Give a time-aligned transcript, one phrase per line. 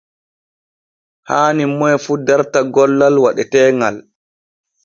[1.27, 3.95] Haani moy fu darta gollal waɗeteeŋal.